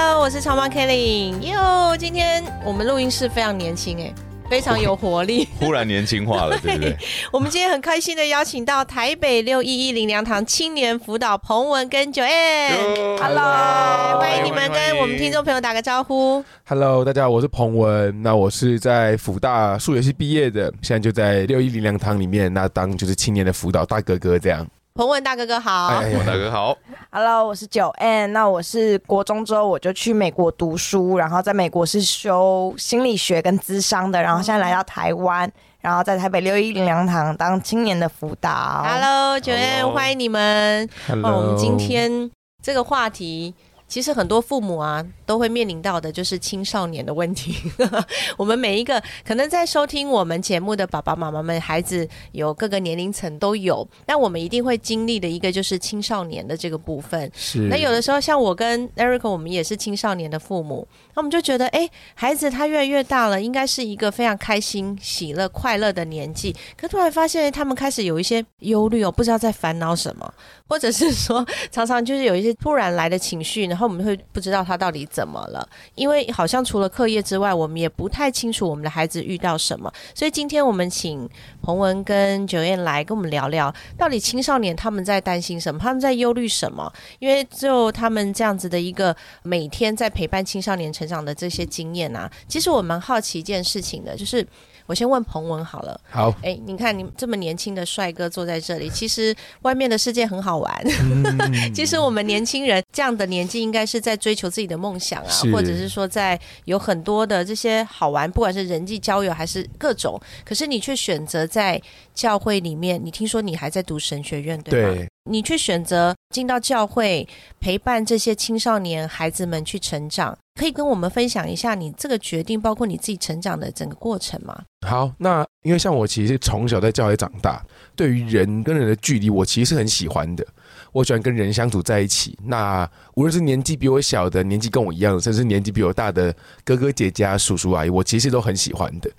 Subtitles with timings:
[0.00, 1.32] Hello，我是超妈 Kelly。
[1.40, 4.14] 哟，今天我们录音室非常年轻哎，
[4.48, 5.48] 非常有活力。
[5.58, 6.96] 忽然年轻化了，对不对？
[7.32, 12.76] 我们今天很开心的邀请到台北六一一零粮堂青年辅导彭文跟九 N。
[13.18, 16.44] Hello，欢迎你们跟我们听众朋友打个招呼。
[16.68, 18.22] Hello，大家好，我是彭文。
[18.22, 24.64] 那我是在辅大数学系毕业的，现在就在六一零粮堂里面，那当就是青年的辅导大哥哥这样。
[24.94, 25.86] 彭文大哥哥好。
[25.86, 26.76] 哎我大哥好
[27.12, 28.32] ，Hello，我是九 N。
[28.32, 35.48] 那我是国中之后我就去美国读书，然后在美国是修心理学跟咨商的，然后现在来到台湾，
[35.80, 38.84] 然后在台北六一零粮堂当青年的辅导。
[38.84, 40.88] Hello，九 N，Hello 欢迎你们。
[41.06, 42.28] Hello，哦，我们今天
[42.60, 43.54] 这个话题，
[43.86, 47.54] 其实很多父母啊都会面临到的，就是青少年的问题。
[48.38, 57.30] 我们每一个可能在收听我们节目的爸爸妈妈们，孩子有各个年龄层都有，但我们一定会经历的一个就是青少年的这个部分。
[57.34, 66.56] 是那有的时候，像我跟 Eric，我们也是青少年的父母，那我们就觉得，哎，孩子他越来越大了，应该是一个非常开心、喜乐、快乐的年纪。
[66.74, 70.32] 可突然发现，他们开始有一些忧虑哦，不知道在烦恼什么，
[70.66, 79.92] 或者是说， 常常就是有一些突然来的情绪，然后我们会不知道他到底怎么了，因为好像除了课业之外，我们也不太清楚我们的孩子遇到什么。
[80.14, 81.28] 所以今天我们请
[81.62, 86.92] 洪文跟九燕来跟我们聊聊，到底青少年他们在担心什么，他们在忧虑什么。
[87.18, 94.46] 因为就他们这样子的一个每天在陪伴青少年成长的这些经验啊，其实我蛮好奇一件事情的，就是
[94.88, 100.82] 我先问彭文好了，好，哎，你看你这么年轻的帅哥坐在这里，其实外面的世界很好玩。
[101.74, 111.78] 其实我们年轻人这样的年纪，应该是在追求自己的梦想啊，或者是说在有很多的这些好玩，不管是人际交友还是各种，可是你却选择在
[112.18, 113.00] 教会里面。
[113.02, 114.94] 你听说你还在读神学院，对吗？
[114.96, 117.26] 对，你却选择进到教会
[117.60, 124.64] 陪伴这些青少年孩子们去成长，可以跟我们分享一下你这个决定，包括你自己成长的整个过程吗？
[124.84, 127.64] 好，那因为像我其实从小在教会长大，
[127.94, 130.44] 对于人跟人的距离，我其实是很喜欢的。
[130.90, 132.36] 我喜欢跟人相处在一起。
[132.44, 139.10] 那无论是年纪比我小的，年纪跟我一样的，甚至年纪比我大的哥哥姐姐、啊、叔叔阿姨，我其实都很喜欢的。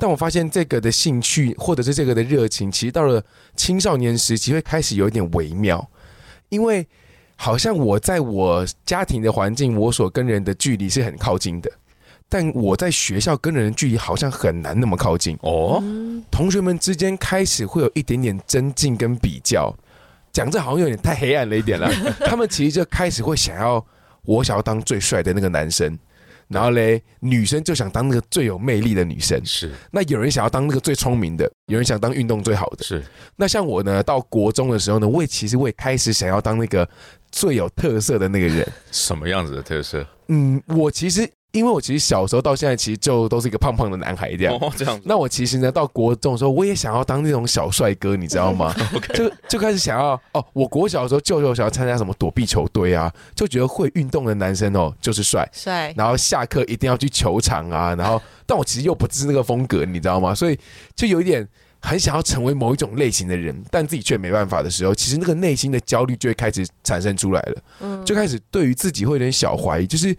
[0.00, 3.22] 但我发现这个的兴趣，或者是这个的热情，其实到了
[3.54, 5.86] 青少年时期会开始有一点微妙，
[6.48, 6.86] 因为
[7.36, 11.70] 好像我在我家庭的环境，我所跟人的距离是很靠近的，
[12.30, 15.36] 但我在学校跟人的距离好像很难那么靠近。
[15.42, 19.74] 哦，嗯，同学们之间开始会有一点点增进跟比较，
[20.32, 21.90] 讲这好像有点太黑暗了一点了。
[22.24, 23.84] 他们其实就开始会想要，
[24.22, 25.98] 我想要当最帅的那个男生，
[26.50, 29.40] 然后嘞，女生就想当那个最有魅力的女生。
[29.44, 32.84] 是那有人想要当那个最聪明的，有人想当运动最好的。
[32.84, 33.02] 是，
[33.36, 36.86] 那像我呢，到国中的时候呢，我也其实我也开始想要当那个
[37.30, 38.66] 最有特色的那个人。
[38.90, 40.04] 什么样子的特色？
[40.26, 44.54] 嗯，我其实因为我其实小时候到现在其实就都是一个胖胖的男孩这样。
[44.60, 48.74] 哦，这样，那我其实呢，到国中的时候，我也想要当那种小帅哥，你知道吗？
[49.14, 60.34] 就就开始想要哦，我国小的时候舅舅想要参加什么躲避球队啊，就觉得会运动的男生哦就是帅，帅，然后下课一定要去球场啊，然后但我其实又不是那个风格，你知道吗？
[60.34, 60.58] 所以
[60.94, 61.46] 就有一点
[61.80, 70.14] 很想要成为某一种类型的人，但自己却没办法的时候，其实那个内心的焦虑就会开始产生出来了，嗯就开始对于自己会有点小怀疑，就是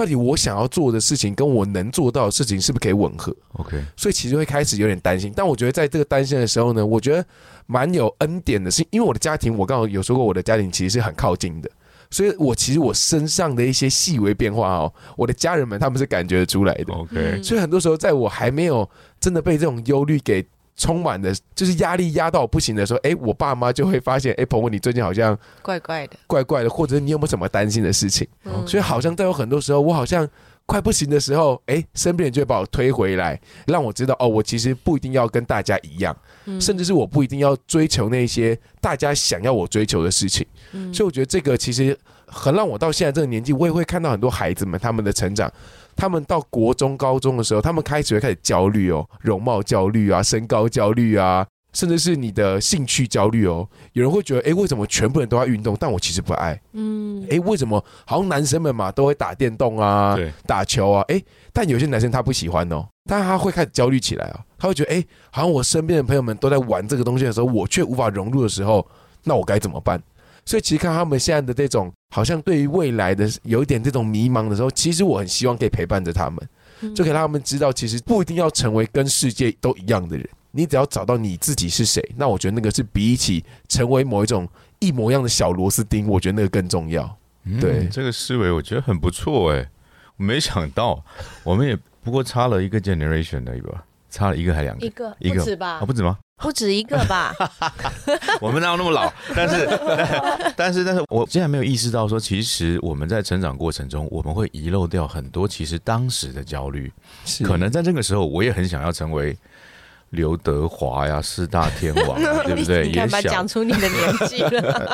[0.00, 5.30] 到底我想要做的事情跟我能做到的事情是不是可以吻合？OK，所以其实会开始有点担心。
[5.36, 7.22] 但我觉得在这个担心的时候呢，我觉得
[7.66, 11.70] 蛮有恩典的是，因为我的家庭，我刚好有说过，我的家庭其实是很靠近的。
[12.10, 16.94] 所以，我其实我身上的一些细微变化哦，我的家人们他们是感觉得出来的。
[16.94, 18.88] OK，嗯所以很多时候，在我还没有
[19.20, 20.42] 真的被这种忧虑给
[20.80, 26.16] 充满的，就是压力压到不行的时候，哎，我爸妈就会发现，哎，鹏文，你最近好像怪怪的。
[26.26, 28.26] 怪怪的，或者你有没有什么担心的事情？
[28.46, 30.26] 嗯所以好像在有很多时候，我好像
[30.64, 36.16] 快不行的时候，哎，身边人就会把我推回来，让我知道哦，我其实不一定要跟大家一样，
[36.46, 40.46] 嗯甚至是我不一定要追求那些大家想要我追求的事情。
[40.72, 41.98] 嗯所以我觉得这个其实
[42.32, 45.50] 很让我到现在这个年纪，我也会看到很多孩子们他们的成长。
[45.96, 53.68] 他们到国中、高中的时候，他们开始会开始焦虑哦，容貌焦虑啊，身高焦虑啊，甚至是你的兴趣焦虑哦。
[53.92, 56.58] 有人会觉得，哎，为什么全部人都要运动，但我其实不爱？
[56.72, 61.04] 嗯，哎，为什么好像男生们嘛都会打电动啊对，打球啊？
[61.08, 61.20] 哎，
[61.52, 68.86] 但有些男生他不喜欢哦，但他会开始焦虑起来啊，他会觉得，哎，好像我身边的朋友们都在玩这个东西的时候，我却无法融入的时候，
[69.24, 70.00] 那我该怎么办？
[70.50, 76.38] 所以其实看他们现在的这种，好像对于未来的有一点这种迷茫的时候，其实我很希望可以陪伴着他们。
[76.80, 84.48] 嗯就可以让他们知道，其实不一定要成为跟世界都一样的人，你只要找到你自己是谁，那我觉得那个是比起成为某一种
[84.80, 87.16] 一模一样的小螺丝钉，我觉得那个更重要。
[87.44, 89.70] 嗯对这个思维我觉得很不错哎，
[90.16, 91.04] 我没想到
[91.44, 96.18] 我们也不过差了一个 generation 而已吧，差了一个还两个一个一个不止吧啊，不止吗？
[96.42, 97.34] 不止一个吧？
[98.40, 99.12] 我们哪有那么老？
[99.36, 99.66] 但是，
[100.56, 106.90] 但是，但是我竟然没有意识到说，其实我们在成长过程中，我们会遗漏掉很多其实当时的焦虑。
[107.26, 109.36] 是可能在这个时候，我也很想要成为
[110.08, 112.88] 刘德华呀、四大天王啊，对不对？
[112.88, 114.42] 也想讲出你的年纪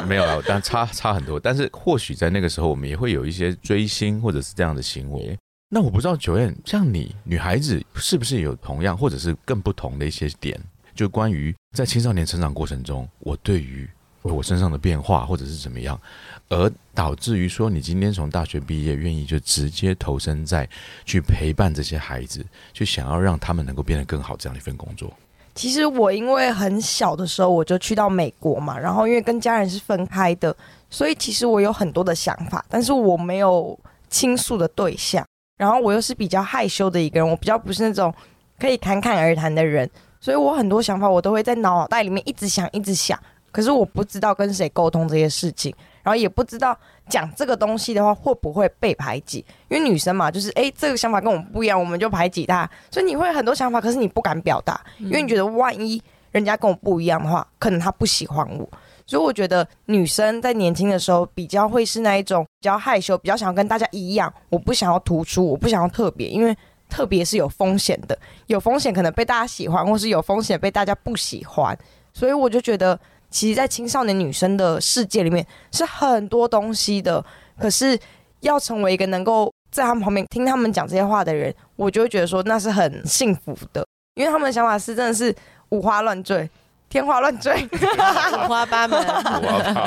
[0.08, 1.38] 没有了，但差差很多。
[1.38, 5.38] 但是或许在那个时候，我们也会有一些追星或者是这样的行为。
[5.68, 10.60] 那我不知道九燕，像你女孩子是不是有同样或者是更不同的一些点？
[10.94, 13.88] 就关于在青少年成长过程中，我对于
[14.22, 16.00] 我身上的变化或者是怎么样，
[16.48, 20.68] 而导致于说你今天从大学毕业，愿意就直接投身在
[21.04, 25.12] 去陪伴这些孩子，去想要让他们能够变得更好这样一份工作。
[25.56, 30.56] 其实我因为很小的时候我就去到美国嘛，然后因为跟家人是分开的，
[30.90, 33.78] 所以其实我有很多的想法，但是我没有
[34.08, 35.26] 倾诉的对象。
[35.56, 38.12] 然后我又是比较害羞的一个人，我比较不是那种
[38.58, 39.88] 可以侃侃而谈的人，
[40.20, 43.18] 所以我很多想法我都会在脑袋里面一直想，一直想。
[43.50, 58.68] 可是我不知道跟谁沟通这些事情，然后也不知道讲这个东西的话会不会被排挤，因为女生嘛，就是诶这个想法跟我们不一样，我们就排挤她，所以你会很多想法，可是你不敢表达，因为你觉得万一人家跟我不一样的话，可能他不喜欢我。
[59.06, 66.56] 所以我觉得女生在年轻的时候比较会是那一种比较害羞，比较想要跟大家一样，我不想要突出，我不想要特别，因为
[66.88, 68.18] 特别是有风险的，
[68.48, 71.76] 有风险可能被大家喜欢，或是有风险被大家不喜欢。
[72.12, 72.98] 所以我就觉得，
[73.30, 77.24] 其实，在青少年女生的世界里面是很多东西的，
[77.58, 77.98] 可是
[78.40, 85.34] 要成为一个能够在他们旁边听他们讲这些话的人，我就会觉得说那是很幸福的，因为他们的想法是真的是
[85.68, 86.48] 五花乱坠。
[86.88, 88.98] 天花乱坠，五花八门。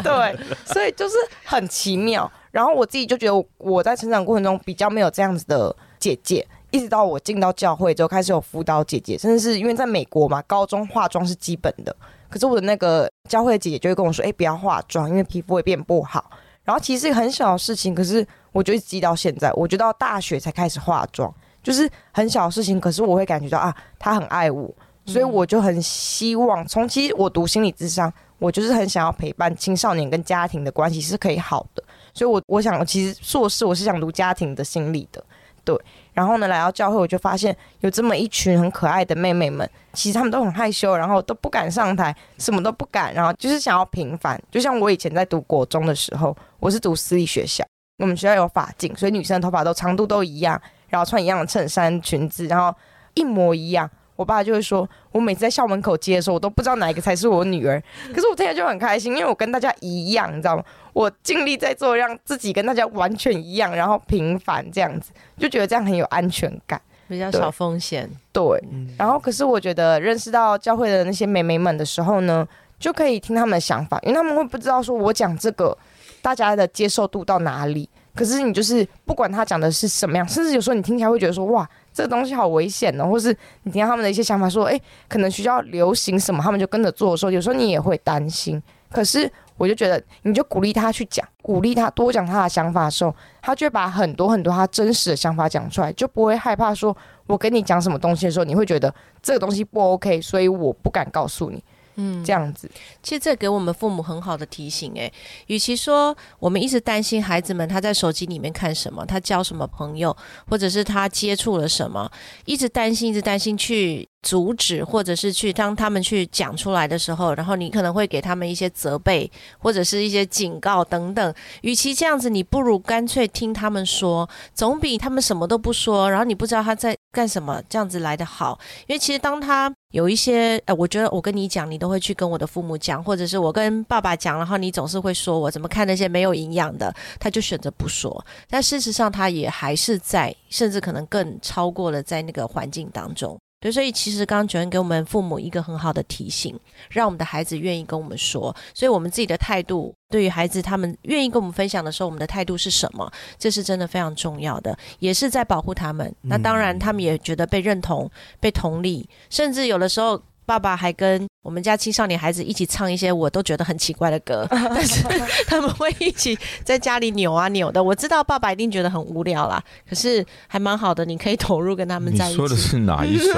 [0.03, 2.31] 对，所以就是很奇妙。
[2.51, 11.95] 然后我自己就觉得我，在成长过程中比较没有这样子的姐姐，一直到我进到教会之后，开始有辅导姐姐，甚至是因为在美国嘛，高中化妆是基本的。
[12.27, 16.29] 可是我的那个教会的姐姐就会跟我说：“哎、不要化妆，因为皮肤会变不好。”
[16.63, 19.51] 然后其实是很小的事情，可是我就一直记到现在。
[19.53, 24.71] 我就到大学才开始化妆，就是很小的事情，可是我会感觉到啊，她很爱我，
[25.09, 31.83] 所以我就很希望从其实我读心理智商，我就是很想要陪伴青少年跟家庭的关系是可以好的，
[32.13, 35.23] 所以我我想其实硕士我是想读家庭的心理的，
[35.65, 35.75] 对。
[36.13, 44.41] 然后呢，来到教会我就发现有这么一群很可爱的妹妹们，其实她们都很害羞，然后都不敢上台，什么都不敢，然后就是想要平凡。
[44.51, 47.63] 就像我以前在读国中的时候，我是读私立学校，
[47.99, 52.75] 我们学校有法镜，所以女生的头发都长度都一样，然后穿一样的衬衫裙子，然后
[53.13, 53.89] 一模一样。
[54.19, 57.81] 我爸就会说，我每次在校门口接的时候，我都不知道哪一个才是我女儿。
[58.13, 60.63] 可是我现在就很开心，因为我跟大家一样，你知道吗？
[60.91, 66.81] 我尽力在做，让自己跟大家完全一样，然后平凡这样子，就觉得这样很有安全感。
[67.07, 68.09] 比较少风险。
[68.33, 68.61] 对，
[68.97, 72.45] 然后可是我觉得认识到教会的那些美眉们的时候呢，
[72.77, 75.75] 就可以听他们的想法，因为他们会不知道说我讲这个
[76.21, 77.89] 大家的接受度到哪里。
[78.15, 88.61] 可是你就是不管他讲的是什么样，甚至有时候你听起来会觉得说哇，这个东西好危险哦，或是你听他们的一些想法说，诶，可能学校流行什么，他们就跟着做的时候，有时候你也会担心。
[88.91, 96.95] 可是我就觉得，你就鼓励他去讲，鼓励他多讲他的想法的时候，他就会把很多很多他真实的想法讲出来，就不会害怕说，
[97.27, 101.63] 我跟你讲什么东西的时候，你会觉得这个东西不 OK，所以我不敢告诉你。
[102.01, 102.71] 嗯，这样子，
[103.03, 105.11] 其实这给我们父母很好的提醒诶，
[105.47, 110.15] 与其说我们一直担心孩子们他在手机里面看什么，他交什么朋友，
[110.47, 112.09] 或者是他接触了什么，
[112.45, 121.33] 一直担心，一直担心去阻止，或者是去当他们去讲出来的时候，然后你可能会给他们一些责备，或者是一些警告等等。
[121.61, 128.59] 与其这样子，你不如干脆听他们说，总比他们什么都不说，然后你不知道他在干什么这样子来的好。
[128.87, 138.25] 因为其实当他有一些，呃，我觉得我跟你讲，你都会去跟我的父母讲，或者是我跟爸爸讲，然后你总是会说我怎么看那些没有营养的，他就选择不说。
[138.49, 143.39] 但事实上，他也还是在，甚至可能更超过了在那个环境当中。
[143.59, 146.57] 对，所以其实刚刚九恩给我们父母一个很好的提醒，
[146.89, 153.11] 让我们的孩子愿意跟我们说，所以我们自己的态度对于孩子他们愿意跟我们分享的时候，我们的态度是什么？
[153.37, 156.15] 这是真的非常重要的，也是在保护他们。
[156.21, 160.21] 那当然，他们也觉得被认同、被同理，甚至有的时候。
[160.49, 165.03] 爸爸还跟我们家青少年孩子一起唱一些我都觉得很奇怪的歌， 但是
[165.45, 167.83] 他们会一起在家里扭啊扭的。
[167.83, 172.33] 我知道爸爸一定觉得很无聊啦，可是还蛮好的，你可以投入跟他们在一起。
[172.33, 173.29] 你说的是哪一首？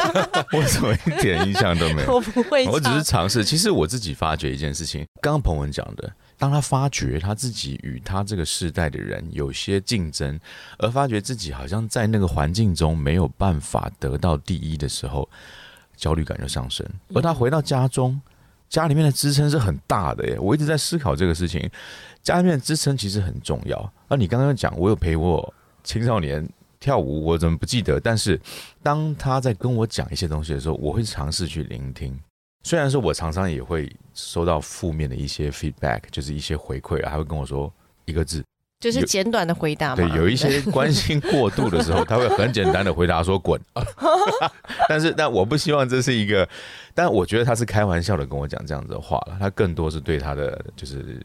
[0.56, 2.14] 我怎么一点印象都没有？
[2.16, 3.44] 我不会，我只是尝试。
[3.44, 10.40] 其实我自己发觉一件事情，刚刚彭文讲的，当他发觉他自己与他这个世代的人有些竞争，
[10.78, 15.28] 而发觉自己好像在那个环境中没有办法得到第一的时候。
[15.96, 18.20] 焦虑感就上升，而他回到家中，
[18.68, 20.38] 家里面的支撑是很大的耶。
[20.38, 21.70] 我一直在思考这个事情，
[22.22, 23.92] 家里面的支撑其实很重要。
[24.08, 26.46] 而你刚刚讲，我有陪我青少年
[26.80, 28.00] 跳舞，我怎么不记得？
[28.00, 28.40] 但是
[28.82, 32.18] 当他在跟我讲一些东西的时候，我会尝试去聆听。
[32.62, 37.72] 虽然说我常常也会收到负面的一些 feedback，就是一些回馈，还会跟我说
[38.06, 38.42] 一个字。
[38.84, 39.96] 就是简短的回答嘛。
[39.96, 43.58] 对，有一些 关心过度的时候，他会很简单的回答说“滚”。
[44.86, 46.46] 但是，但我不希望这是一个，
[46.92, 49.38] 但我觉得他是开玩笑的跟我讲这样子的话了。
[49.40, 51.18] 他更多是对他的就是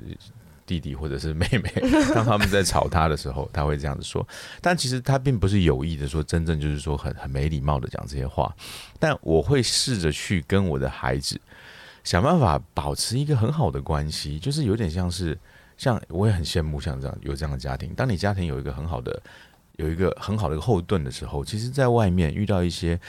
[0.65, 1.69] 弟弟或者是妹妹，
[2.15, 4.25] 当他们在吵他的时候，他会这样子说。
[4.61, 8.55] 但其实他并不是有意的说，真正就是说很很没礼貌的讲这些话。
[8.97, 11.37] 但我会试着去跟我的孩子
[12.05, 15.37] 想办法保持一个很好的关系，就是有点像是。
[15.79, 17.93] 像我也很羡慕像这样有这样的家庭。
[17.95, 19.17] 当你家庭有一个很好的、
[19.77, 22.99] 有一个很好的一个后盾的时候，其实，在外面遇到一些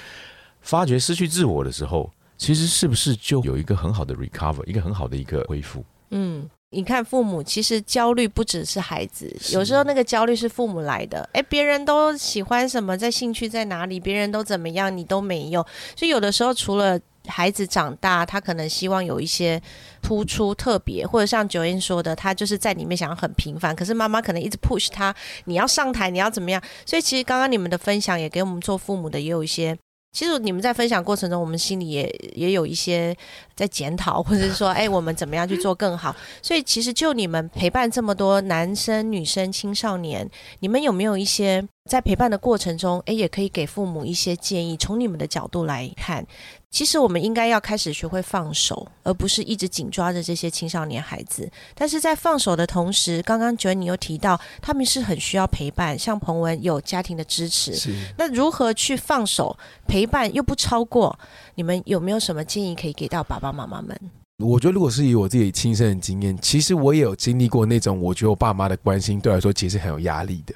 [0.60, 2.08] 发觉失去自我的时候，
[2.38, 5.84] 其实是不是就有一个很好的 recover，一个很好的一个恢复？
[6.10, 11.28] 嗯，你看，父母其实焦虑不只是孩子，有时候那个焦虑是父母来的。
[11.32, 15.66] 哎，别人都喜欢什么，在兴趣在哪里，别人都怎么样，你都没有。
[15.96, 16.96] 所以有的时候除了
[17.30, 19.62] 孩子长大，他可能希望有一些
[20.02, 23.74] 突出、特别，或者像九英说的，他就是在里面想要很平凡。
[23.74, 26.60] 可是妈妈可能一直 push 他，你要上台，你要怎么样？
[26.84, 29.78] 所以其实刚刚你们的分享也给我们做父母的也有一些。
[30.12, 32.02] 其实你们在分享过程中，我们心里也
[32.34, 33.16] 也有一些
[33.54, 36.12] 在检讨，或者是说， 哎，我们怎么样去做更好？
[36.42, 44.76] 所以其实就你们陪伴这么多男生、女生、青少年，你们有没有一些在陪伴的过程中，诶，也可以给父母一些建议？
[44.76, 46.24] 从你们的角度来看。
[46.70, 51.50] 其实我们应该要开始学会放手，而不是一直紧抓着这些青少年孩子。
[51.74, 57.74] 但是在放手的同时，刚刚觉得你又提到他们是很需要陪伴，像彭文有家庭的支持。
[58.16, 59.58] 那如何去放手
[59.88, 61.18] 陪伴又不超过？
[61.56, 63.98] 你们有没有什么建议可以给到爸爸妈妈们？
[64.40, 70.54] 我觉得如果是以我自己亲身的经验，其实我也有经历过那种，我觉得我爸妈的关心对我来说其实很有压力的，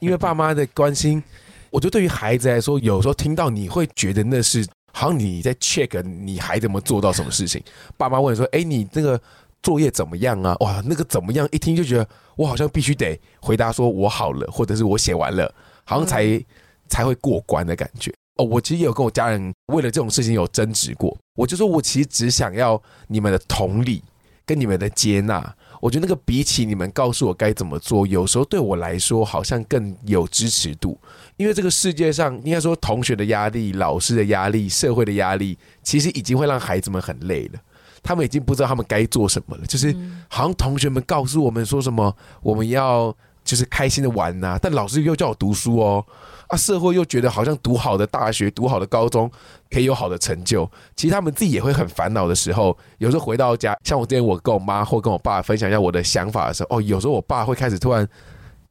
[0.00, 1.22] 因为爸妈的关心，
[1.70, 4.66] 我觉得对于孩子来说，有时候听到你会觉得那是。
[4.96, 7.60] 好像你在 check 你孩子有没有做到什么事情？
[7.96, 9.20] 爸妈问说：“哎，你那个
[9.60, 11.48] 作业怎么样啊？”哇，那个怎么样？
[11.50, 16.40] 一听就觉得我好像必须得回答说：“我好了，或者是我写完了，好像才
[16.86, 21.16] 才会过关的感觉。”哦，我其实也有跟我家人为了这种事情有争执过。
[21.36, 24.02] 我就说我其实只想要你们的同理
[24.44, 25.54] 跟你们的接纳。
[25.80, 30.98] 我觉得那个比起你们告诉我该怎么做，有时候对我来说好像更有支持度。
[31.36, 37.60] 因为这个世界上，应该说同学的压力、老师的压力、社会的压力，其实已经会让孩子们很累了。
[38.02, 39.66] 他们已经不知道他们该做什么了。
[39.66, 39.94] 就是
[40.28, 43.14] 好像同学们告诉我们说什么，我们要
[43.44, 46.04] 就是开心的玩呐，但老师又叫我读书哦。
[46.48, 49.30] 啊，社会又觉得好像读好的大学、读好的高中
[49.70, 52.76] 可以有好的成就，其实他们自己也会很烦恼的时候。
[52.98, 58.08] 有时候回到家，像我之前我跟我妈或跟我爸分享一下我的想法的时候，哦，有时候我爸会开始突然。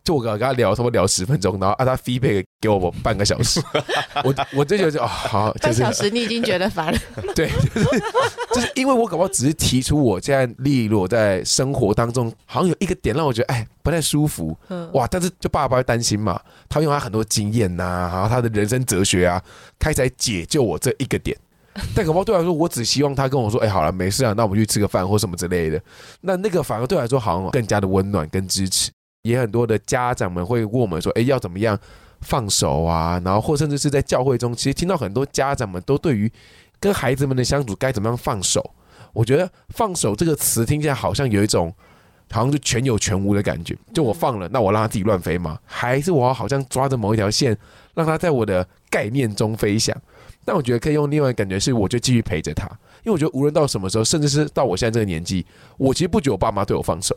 [0.04, 3.62] 就我跟他聊，差不多聊十分钟，然后啊，他飞被给我半个小时，
[4.24, 7.00] 我我这就就哦好，半小时你已经觉得烦了，
[7.36, 8.00] 对，就是
[8.56, 14.58] 就是因为我搞不好只是提出我现在例如我在生活当中好像有一个点让我觉得哎不太舒服，
[14.94, 16.40] 哇，但是就爸爸会担心嘛，
[16.70, 19.44] 他用他很多经验呐，然后他的人生哲学啊，
[19.78, 21.38] 开始来解救我这一个点，
[21.94, 25.82] 但搞不好对我来说，我只希望他跟我说，哎，好了，没事啊，那我们去吃个饭或什么之类的，
[26.22, 28.90] 那那个反而对我来说好像更加的温暖跟支持。
[29.24, 31.80] 也很多的家长们会问我们说：“哎，要怎么样
[32.24, 36.32] 放手啊？”然后或甚至是在教会中，其实听到很多家长们都对于
[36.80, 38.72] 跟孩子们的相处该怎么样放手。
[39.12, 41.72] 我觉得“放手”这个词听起来好像有一种
[42.32, 43.78] 好像就全有全无的感觉。
[43.94, 45.60] 就我放了，那我让他自己乱飞吗？
[45.66, 47.56] 还是我好像抓着某一条线，
[47.94, 49.96] 让他在我的概念中飞翔？
[50.44, 52.66] 但我觉得可以用另外感觉是，我就继续陪着他，
[53.04, 55.46] 因为我觉得无论到什么时候，甚至是到我现在这个年纪，
[55.78, 57.16] 我其实不觉得我爸妈对我放手。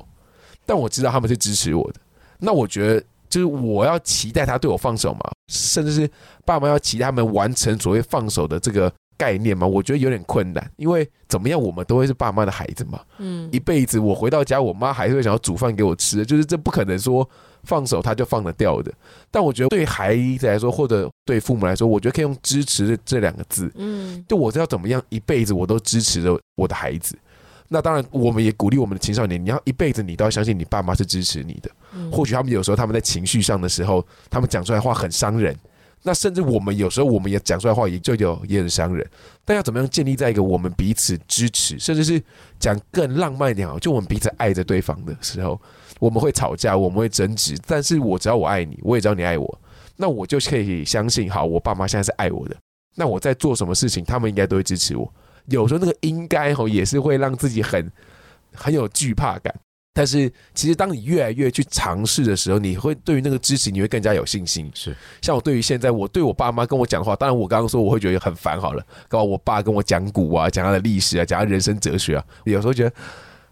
[0.64, 2.00] 但我知道他们是支持我的，
[2.38, 3.02] 那我觉得
[3.36, 5.20] 就就是我要期待他对我放手嘛，
[5.52, 6.10] 甚至是
[6.46, 9.66] 爸妈要期待他们完成所谓放手的这个概念嘛？
[9.66, 17.28] 我觉得有点困难，因为怎么样，我们都会是爸妈的孩子嘛，嗯一辈子我回到家，我妈还是会想要煮饭给我吃，就是这不可能说
[17.64, 18.90] 放手他就放得掉的。
[19.30, 27.18] 但我觉得对孩子来说，或者对父母来说，我觉得可以用支持这两个字，嗯就我知道怎么样一辈子我都支持着我的孩子。
[27.68, 31.70] 那当然，我们也鼓励我们的青少年，你要一辈子你都要相信你爸妈是支持你的。
[31.94, 35.56] 嗯或许他们有时候他们在情绪上的时候，他们讲出来的话很伤人。
[36.02, 39.04] 那甚至我们有时候我们也讲出来的话也就有也很伤人。
[39.44, 42.22] 但要怎么样建立在一个我们彼此支持，甚至是
[42.60, 45.60] 讲更浪漫一点好，就我们彼此爱着对方的时候，
[45.98, 49.60] 我们会吵架，我们会争执，但是我只要我爱你，我也知道你爱我，
[49.96, 52.54] 那我就可以相信，好，我爸妈现在是爱我的，
[52.94, 55.12] 那我在做什么事情，他们应该都会支持我。
[55.48, 57.90] 有时候那个应该吼也是会让自己很
[58.54, 59.54] 很有惧怕感。
[59.92, 64.70] 但是其实当你越来越去尝试的时候，你会对于那个支持你会更加有信心。
[64.74, 72.92] 是像我对于现在我对我爸妈跟我讲的话，当然我刚刚说我会觉得很烦好了，刚好我爸跟我讲古啊，讲他的历史啊，讲他人生哲学啊，有时候觉得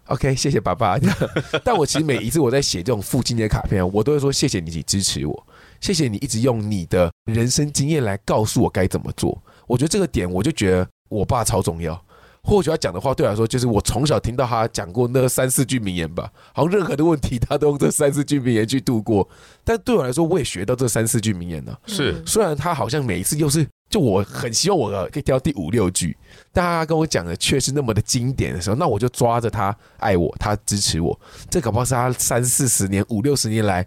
[0.05, 0.99] OK，谢谢爸爸。
[1.65, 5.47] 但我其实每一次我在写这种父亲节卡片啊，我都会说谢谢你支持我，
[5.81, 9.35] 谢谢你一直用你的人生经验来告诉我该怎么做。
[9.65, 11.99] 我觉得这个点我就觉得我爸超重要。
[12.47, 19.27] 或许他讲的话对我来说，就是我从小听到他讲过那三四句名言吧，好像任何的问题他都用这三四句名言去度过。
[19.63, 22.21] 但对我来说，我也学到这三四句名言呢、是。
[22.23, 26.15] 虽然他好像每一次又是，就我很希望我可以挑第五六句，
[26.53, 31.19] 但他跟我讲的却是那么的经典的时候，那我就抓着他爱我，他支持我，
[31.49, 33.83] 这搞不好是他三四十年、五六十年来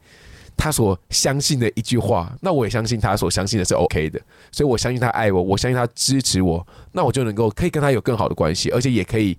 [0.58, 4.20] 他所相信的一句话，那我也相信他所相信的是 OK 的，
[4.52, 9.38] 所以我相信他爱我，我相信他支持我，那我就能够可以跟他有更好的关系，而且也可以。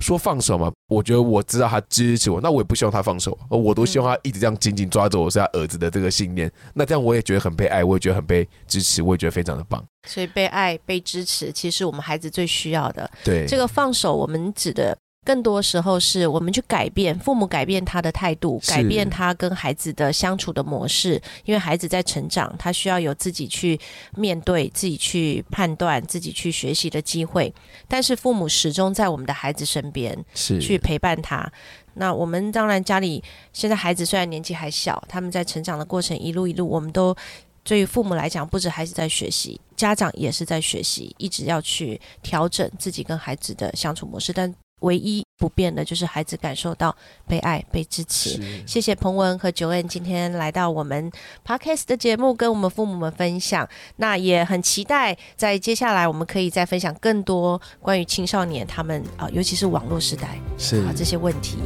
[0.00, 6.50] 说放手嘛，我觉得我知道他支持我，那我也不希望他放手，我都希望他一直这样紧紧抓着我是他儿子的这个信念。
[6.72, 9.84] 那这样我也觉得很被爱，我也觉得很被支持，我也觉得非常的棒。
[10.08, 13.10] 所以被爱、被支持，其实我们孩子最需要的。
[13.22, 21.20] 对，这个放手，我们指的更多时候是我们去改变父母改变他的态度，改变他跟孩子的相处的模式。
[21.44, 23.78] 因为孩子在成长，他需要有自己去
[24.16, 27.52] 面对、自己去判断、自己去学习的机会。
[27.86, 31.50] 但是父母始终在我们的孩子身边是去陪伴他。
[31.94, 37.14] 那我们当然家里现在孩子虽然年纪还小，他们在成长的过程一路一路，我们都。
[37.62, 44.32] 对于父母来讲，不止孩子在学习，家长也是在学习，一直要去调整自己跟孩子的相处模式。
[44.32, 46.94] 但唯一不变的就是孩子感受到
[47.26, 48.40] 被爱、被支持。
[48.66, 51.10] 谢谢彭文和九恩今天来到我们
[51.46, 53.68] podcast 的节目，跟我们父母们分享。
[53.96, 61.58] 那也很期待在接下来我们可以再分享更多关于青少年他们啊、尤其是网络时代是啊这些问题。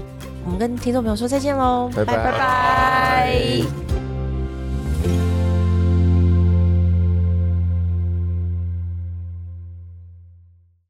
[0.44, 4.13] 我们跟听众朋友说再见喽，拜拜拜拜